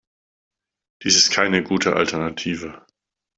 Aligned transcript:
Dies 1.03 1.15
ist 1.15 1.29
keine 1.29 1.61
gute 1.61 1.95
Alternative. 1.95 2.87